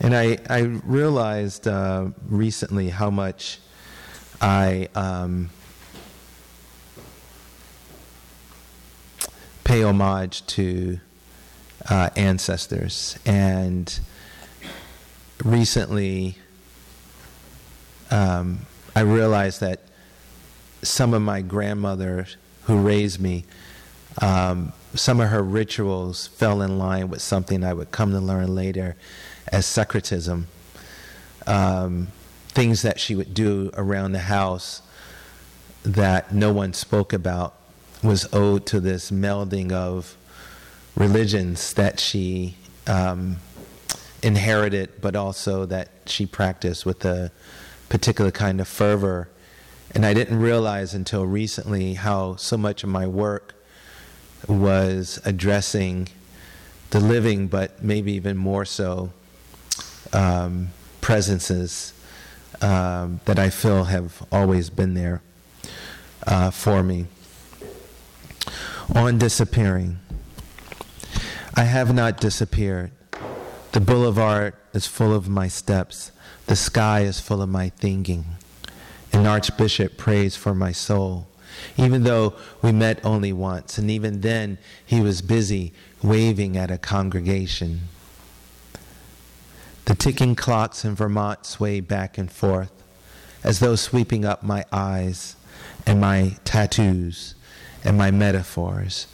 [0.00, 3.60] And I, I realized uh, recently how much
[4.40, 5.50] I um,
[9.62, 10.98] pay homage to
[11.88, 13.16] uh, ancestors.
[13.24, 14.00] And
[15.44, 16.36] recently,
[18.10, 19.80] um, I realized that
[20.82, 22.26] some of my grandmother
[22.72, 23.44] who raised me,
[24.22, 28.54] um, some of her rituals fell in line with something I would come to learn
[28.54, 28.96] later
[29.48, 30.48] as syncretism.
[31.46, 32.08] Um,
[32.48, 34.80] things that she would do around the house
[35.82, 37.54] that no one spoke about
[38.02, 40.16] was owed to this melding of
[40.96, 42.56] religions that she
[42.86, 43.36] um,
[44.22, 47.30] inherited, but also that she practiced with a
[47.90, 49.28] particular kind of fervor.
[49.94, 53.54] And I didn't realize until recently how so much of my work
[54.48, 56.08] was addressing
[56.90, 59.12] the living, but maybe even more so
[60.12, 60.70] um,
[61.00, 61.92] presences
[62.60, 65.20] um, that I feel have always been there
[66.26, 67.06] uh, for me.
[68.94, 69.98] On disappearing,
[71.54, 72.92] I have not disappeared.
[73.72, 76.12] The boulevard is full of my steps.
[76.46, 78.24] The sky is full of my thinking.
[79.12, 81.28] An archbishop prays for my soul,
[81.76, 86.78] even though we met only once, and even then he was busy waving at a
[86.78, 87.82] congregation.
[89.84, 92.72] The ticking clocks in Vermont sway back and forth,
[93.44, 95.36] as though sweeping up my eyes
[95.86, 97.34] and my tattoos
[97.84, 99.08] and my metaphors.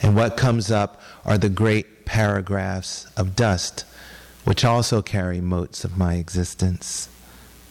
[0.00, 3.84] And what comes up are the great paragraphs of dust,
[4.44, 7.08] which also carry motes of my existence.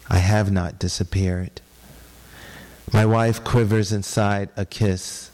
[0.09, 1.61] I have not disappeared.
[2.91, 5.32] My wife quivers inside a kiss.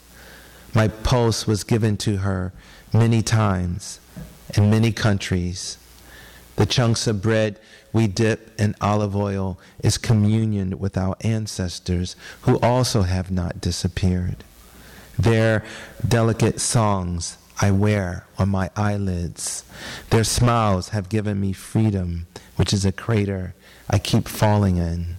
[0.74, 2.54] My pulse was given to her
[2.94, 4.00] many times
[4.56, 5.78] in many countries
[6.58, 7.60] the chunks of bread
[7.94, 14.44] we dip in olive oil is communion with our ancestors who also have not disappeared.
[15.20, 15.64] Their
[16.06, 19.64] delicate songs I wear on my eyelids.
[20.10, 22.26] Their smiles have given me freedom,
[22.56, 23.54] which is a crater
[23.88, 25.17] I keep falling in.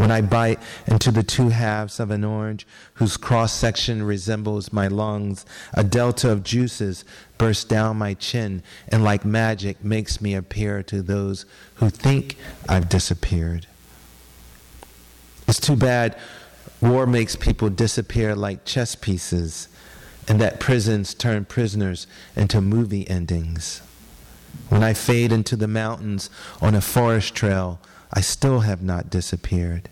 [0.00, 4.88] When I bite into the two halves of an orange whose cross section resembles my
[4.88, 5.44] lungs,
[5.74, 7.04] a delta of juices
[7.36, 11.44] bursts down my chin and, like magic, makes me appear to those
[11.74, 13.66] who think I've disappeared.
[15.46, 16.16] It's too bad
[16.80, 19.68] war makes people disappear like chess pieces
[20.26, 23.82] and that prisons turn prisoners into movie endings.
[24.70, 26.30] When I fade into the mountains
[26.62, 27.80] on a forest trail,
[28.12, 29.88] I still have not disappeared.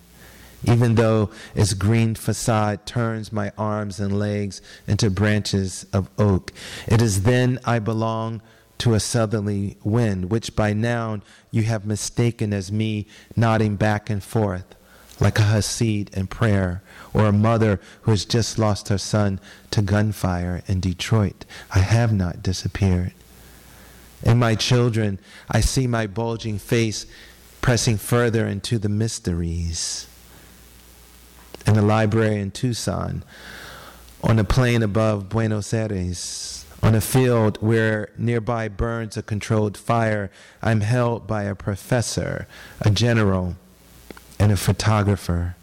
[0.64, 6.52] Even though its green facade turns my arms and legs into branches of oak,
[6.88, 8.42] it is then I belong
[8.78, 13.06] to a southerly wind, which by now you have mistaken as me
[13.36, 14.74] nodding back and forth
[15.20, 19.40] like a Hasid in prayer, or a mother who has just lost her son
[19.70, 21.44] to gunfire in Detroit.
[21.74, 23.12] I have not disappeared.
[24.22, 25.18] In my children,
[25.50, 27.06] I see my bulging face
[27.68, 30.06] pressing further into the mysteries.
[31.66, 33.22] In the library in Tucson,
[34.24, 40.30] on a plane above Buenos Aires, on a field where nearby burns a controlled fire,
[40.62, 42.48] I'm held by a professor,
[42.80, 43.56] a general,
[44.38, 45.54] and a photographer.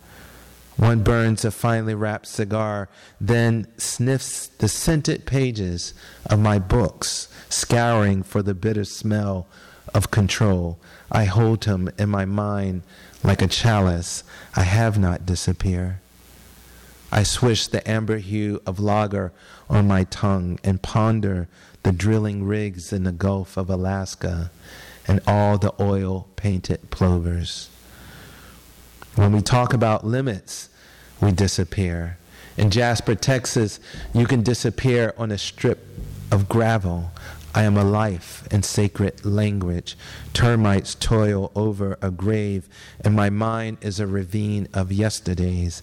[0.77, 2.87] One burns a finely wrapped cigar,
[3.19, 5.95] then sniffs the scented pages
[6.27, 9.47] of my books, scouring for the bitter smell
[9.95, 10.77] of control.
[11.09, 12.83] I hold him in my mind
[13.23, 14.23] like a chalice.
[14.55, 15.97] I have not disappeared.
[17.11, 19.31] I swish the amber hue of lager
[19.69, 21.47] on my tongue and ponder
[21.83, 24.51] the drilling rigs in the Gulf of Alaska
[25.07, 27.69] and all the oil painted plovers.
[29.15, 30.67] When we talk about limits,
[31.21, 32.17] we disappear.
[32.57, 33.79] In Jasper, Texas,
[34.13, 35.87] you can disappear on a strip
[36.31, 37.11] of gravel.
[37.55, 39.97] I am a life in sacred language.
[40.33, 42.67] Termites toil over a grave,
[42.99, 45.81] and my mind is a ravine of yesterdays.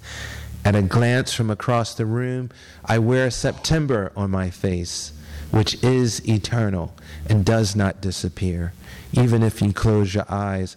[0.66, 2.50] At a glance from across the room,
[2.84, 5.12] I wear September on my face,
[5.50, 6.94] which is eternal
[7.26, 8.74] and does not disappear,
[9.14, 10.76] even if you close your eyes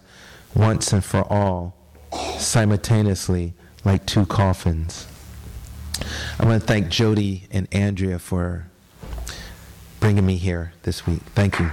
[0.54, 1.74] once and for all.
[2.38, 3.52] simultaneously
[3.84, 5.06] like two coffins.
[6.38, 8.66] I want to thank Jody and Andrea for
[10.00, 11.22] bringing me here this week.
[11.34, 11.70] Thank you.